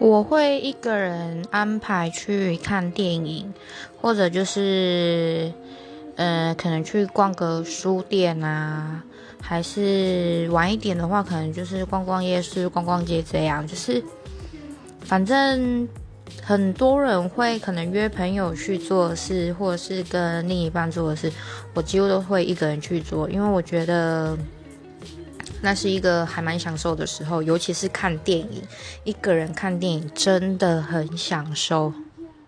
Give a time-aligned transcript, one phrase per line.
[0.00, 3.52] 我会一个人安排去看电影，
[4.00, 5.52] 或者就是，
[6.14, 9.02] 呃，可能去逛个书店啊，
[9.42, 13.66] 还是晚一点的话，可能就是逛逛夜市、逛逛街这样。
[13.66, 14.00] 就是，
[15.00, 15.88] 反正
[16.42, 21.32] 很多人会可能约朋友去做事，或者是跟另一半做的事，
[21.74, 24.38] 我几乎都会一个人去做，因为我觉得。
[25.60, 28.62] 那是一个还蛮享受的时候，尤其是看电影，
[29.04, 31.92] 一个人看电影真的很享受。